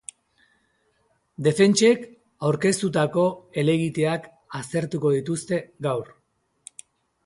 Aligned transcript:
Defentsek 1.47 2.07
aurkeztutako 2.49 3.29
helegiteak 3.65 4.29
aztertuko 4.65 5.17
dituzte 5.21 5.65
gaur. 5.91 6.15